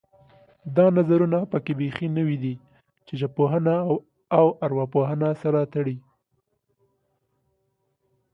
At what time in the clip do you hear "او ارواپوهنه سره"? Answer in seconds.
4.39-5.59